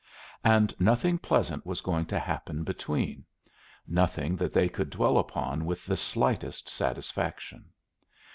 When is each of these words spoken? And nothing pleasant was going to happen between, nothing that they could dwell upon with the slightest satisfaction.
And 0.43 0.73
nothing 0.79 1.19
pleasant 1.19 1.63
was 1.63 1.79
going 1.81 2.07
to 2.07 2.17
happen 2.17 2.63
between, 2.63 3.23
nothing 3.87 4.35
that 4.37 4.51
they 4.51 4.67
could 4.67 4.89
dwell 4.89 5.19
upon 5.19 5.63
with 5.63 5.85
the 5.85 5.95
slightest 5.95 6.67
satisfaction. 6.69 7.65